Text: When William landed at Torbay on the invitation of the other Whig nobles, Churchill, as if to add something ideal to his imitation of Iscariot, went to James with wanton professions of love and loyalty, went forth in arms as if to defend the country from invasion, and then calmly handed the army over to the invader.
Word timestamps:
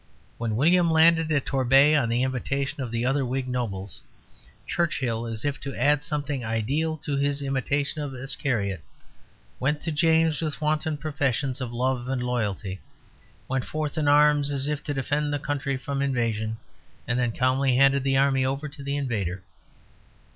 When 0.39 0.55
William 0.55 0.89
landed 0.89 1.31
at 1.31 1.45
Torbay 1.45 1.93
on 1.93 2.09
the 2.09 2.23
invitation 2.23 2.81
of 2.81 2.89
the 2.89 3.05
other 3.05 3.23
Whig 3.23 3.47
nobles, 3.47 4.01
Churchill, 4.65 5.27
as 5.27 5.45
if 5.45 5.59
to 5.59 5.75
add 5.75 6.01
something 6.01 6.43
ideal 6.43 6.97
to 7.05 7.15
his 7.17 7.43
imitation 7.43 8.01
of 8.01 8.15
Iscariot, 8.15 8.81
went 9.59 9.83
to 9.83 9.91
James 9.91 10.41
with 10.41 10.59
wanton 10.59 10.97
professions 10.97 11.61
of 11.61 11.71
love 11.71 12.07
and 12.09 12.23
loyalty, 12.23 12.81
went 13.47 13.63
forth 13.65 13.95
in 13.95 14.07
arms 14.07 14.49
as 14.49 14.67
if 14.67 14.83
to 14.85 14.93
defend 14.95 15.31
the 15.31 15.37
country 15.37 15.77
from 15.77 16.01
invasion, 16.01 16.57
and 17.07 17.19
then 17.19 17.31
calmly 17.31 17.75
handed 17.75 18.01
the 18.01 18.17
army 18.17 18.43
over 18.43 18.67
to 18.67 18.81
the 18.83 18.97
invader. 18.97 19.43